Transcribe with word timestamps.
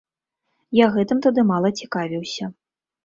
Я 0.77 0.87
гэтым 0.95 1.21
тады 1.25 1.45
мала 1.53 1.69
цікавіўся. 1.83 2.51